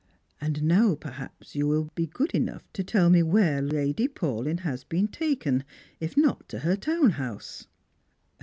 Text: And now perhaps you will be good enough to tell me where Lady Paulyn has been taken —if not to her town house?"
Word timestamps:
And 0.41 0.63
now 0.63 0.95
perhaps 0.95 1.53
you 1.53 1.67
will 1.67 1.91
be 1.93 2.07
good 2.07 2.31
enough 2.31 2.63
to 2.73 2.83
tell 2.83 3.11
me 3.11 3.21
where 3.21 3.61
Lady 3.61 4.07
Paulyn 4.07 4.61
has 4.61 4.83
been 4.83 5.07
taken 5.07 5.63
—if 5.99 6.17
not 6.17 6.49
to 6.49 6.59
her 6.65 6.75
town 6.75 7.11
house?" 7.11 7.67